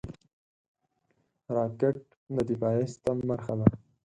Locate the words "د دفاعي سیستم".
2.35-3.17